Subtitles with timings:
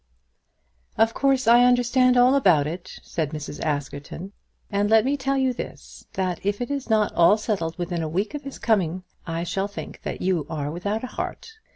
[0.97, 3.61] "Of course I understand all about it," said Mrs.
[3.61, 4.31] Askerton;
[4.71, 8.09] "and let me tell you this, that if it is not all settled within a
[8.09, 9.03] week from his coming here,
[9.35, 11.51] I shall think that you are without a heart.